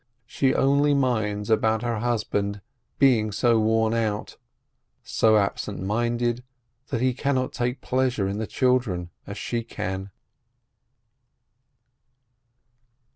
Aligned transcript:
She 0.25 0.55
only 0.55 0.95
minds 0.95 1.51
about 1.51 1.83
her 1.83 1.99
husband's 1.99 2.57
being 2.97 3.31
so 3.31 3.59
worn 3.59 3.93
out, 3.93 4.35
so 5.03 5.37
absent 5.37 5.79
minded 5.79 6.43
that 6.87 7.01
he 7.01 7.13
cannot 7.13 7.53
take 7.53 7.81
pleasure 7.81 8.27
in 8.27 8.39
the 8.39 8.47
children 8.47 9.11
as 9.27 9.37
she 9.37 9.63
can. 9.63 10.09